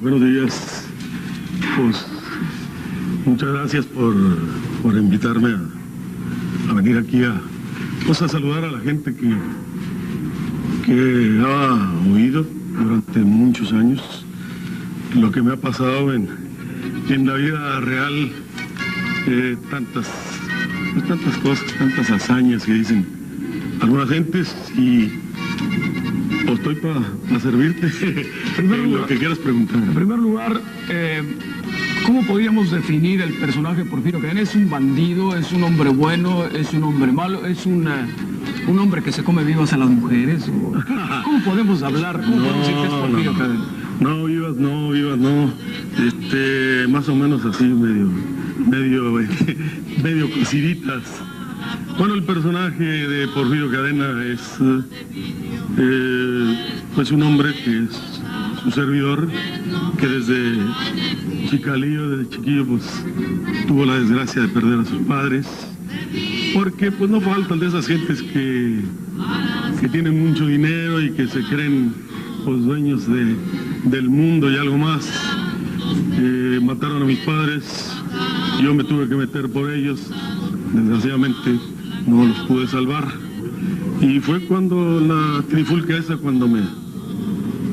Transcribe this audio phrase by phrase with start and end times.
[0.00, 0.88] Buenos días.
[1.76, 2.06] Pues
[3.26, 4.14] muchas gracias por,
[4.96, 7.40] invitarme a, a venir aquí a,
[8.06, 9.34] pues, a saludar a la gente que,
[10.84, 12.46] que ha oído
[12.78, 14.24] durante muchos años
[15.14, 16.28] lo que me ha pasado en,
[17.08, 18.32] en la vida real,
[19.26, 20.10] eh, tantas,
[20.92, 23.06] pues, tantas cosas, tantas hazañas que dicen
[23.80, 25.10] algunas gentes y
[26.46, 27.88] pues, estoy para servirte
[28.56, 29.76] primer en lo que quieras preguntar.
[29.76, 31.22] En primer lugar, eh,
[32.06, 34.40] ¿cómo podríamos definir el personaje Porfirio Cadena?
[34.40, 35.36] ¿Es un bandido?
[35.36, 36.44] ¿Es un hombre bueno?
[36.46, 37.46] ¿Es un hombre malo?
[37.46, 38.06] ¿Es una-
[38.66, 40.48] un hombre que se come vivas a las mujeres?
[40.48, 40.72] ¿O-
[41.24, 42.20] ¿Cómo podemos hablar?
[42.20, 43.64] ¿Cómo podemos decir que es Porfirio no, Cadena?
[44.00, 45.50] no, vivas, no, vivas, no.
[46.06, 48.10] Este, más o menos así, medio,
[48.66, 49.12] medio,
[50.02, 51.02] medio cosiditas.
[51.98, 54.40] Bueno, el personaje de Porfirio Cadena es,
[55.78, 56.56] eh,
[56.94, 58.20] pues un hombre que es
[58.64, 59.28] su servidor,
[59.98, 60.56] que desde
[61.50, 63.04] chicalillo, desde chiquillo, pues
[63.68, 65.46] tuvo la desgracia de perder a sus padres,
[66.54, 68.80] porque pues no faltan de esas gentes que
[69.80, 71.92] que tienen mucho dinero y que se creen
[72.44, 73.36] pues, dueños de-
[73.84, 75.06] del mundo y algo más.
[76.18, 77.92] Eh, mataron a mis padres,
[78.62, 80.00] yo me tuve que meter por ellos,
[80.72, 81.58] desgraciadamente
[82.06, 83.06] no los pude salvar.
[84.00, 86.62] Y fue cuando la trifulca esa, cuando me,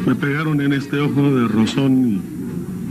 [0.06, 2.22] me pegaron en este ojo de rozón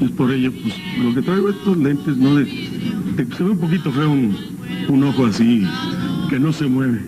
[0.01, 2.37] y, es por ello pues lo que traigo estos lentes, ¿no?
[2.37, 5.67] Que se ve un poquito feo un, ojo así,
[6.31, 7.03] que no se mueve.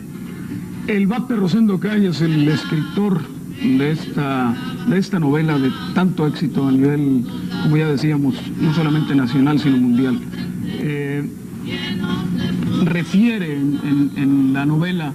[0.89, 3.21] El Vape Rosendo Cañas, el escritor
[3.63, 4.55] de esta,
[4.89, 7.25] de esta novela de tanto éxito a nivel,
[7.63, 10.19] como ya decíamos, no solamente nacional, sino mundial,
[10.81, 11.27] eh,
[12.85, 15.15] refiere en la novela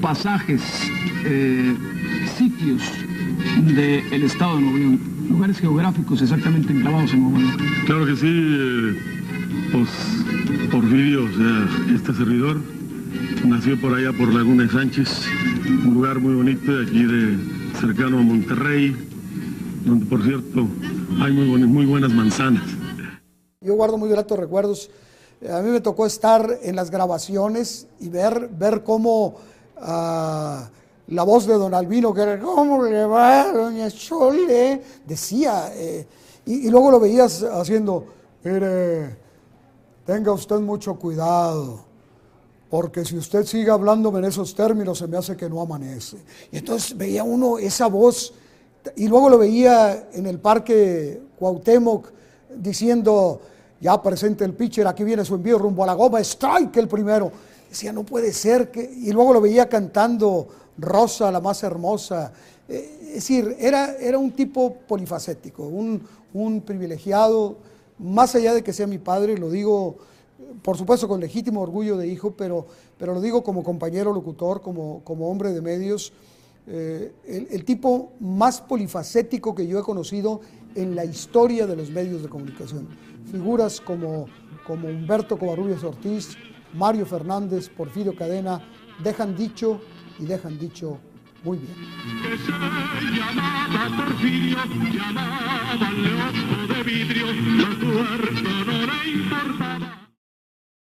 [0.00, 0.62] pasajes,
[1.24, 1.74] eh,
[2.36, 2.82] sitios
[3.64, 7.56] del estado de Nuevo León, lugares geográficos exactamente enclavados en Nuevo León.
[7.86, 8.98] Claro que sí, eh,
[9.72, 9.88] pues
[10.70, 12.60] Porfirio, o sea, este servidor,
[13.44, 15.26] nació por allá por Laguna de Sánchez,
[15.86, 17.38] un lugar muy bonito de aquí de
[17.78, 18.96] cercano a Monterrey,
[19.84, 20.66] donde por cierto
[21.22, 22.62] hay muy, buen- muy buenas manzanas.
[23.62, 24.90] Yo guardo muy gratos recuerdos.
[25.40, 29.38] Eh, A mí me tocó estar en las grabaciones y ver, ver cómo
[29.80, 30.68] ah,
[31.10, 34.80] la voz de don Albino, que era, ¿cómo le va, doña Chole?
[35.04, 36.06] Decía, eh,
[36.46, 38.06] y, luego lo veías haciendo,
[38.44, 39.16] mire,
[40.06, 41.84] tenga usted mucho cuidado,
[42.68, 46.16] porque si usted sigue hablándome en esos términos, se me hace que no amanece.
[46.52, 48.32] Y entonces veía uno esa voz,
[48.96, 52.08] y luego lo veía en el parque Cuauhtémoc
[52.56, 53.40] diciendo,
[53.80, 57.32] ya presente el pitcher, aquí viene su envío rumbo a la goma, strike el primero.
[57.68, 58.82] Decía, no puede ser que...
[58.82, 60.48] Y luego lo veía cantando
[60.80, 62.32] Rosa, la más hermosa.
[62.68, 66.02] Eh, es decir, era, era un tipo polifacético, un,
[66.32, 67.56] un privilegiado,
[67.98, 69.98] más allá de que sea mi padre, lo digo
[70.62, 72.66] por supuesto con legítimo orgullo de hijo, pero,
[72.98, 76.12] pero lo digo como compañero locutor, como, como hombre de medios,
[76.66, 80.40] eh, el, tipo más polifacético que yo he conocido
[80.74, 82.88] en la historia de los medios de comunicación.
[83.30, 84.26] Figuras como,
[84.66, 86.36] como Humberto Covarrubias Ortiz,
[86.74, 88.62] Mario Fernández, Porfirio Cadena,
[89.02, 89.80] dejan dicho
[90.20, 90.98] y dejan dicho
[91.42, 91.74] muy bien.
[92.22, 94.58] que se llamaba Porfirio,
[94.92, 97.26] llamaba Leopo de vidrio,
[97.80, 99.99] tuerto no le importaba.